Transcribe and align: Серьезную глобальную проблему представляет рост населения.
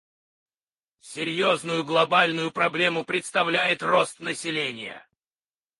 Серьезную 1.01 1.85
глобальную 1.85 2.49
проблему 2.49 3.05
представляет 3.05 3.83
рост 3.83 4.19
населения. 4.19 5.07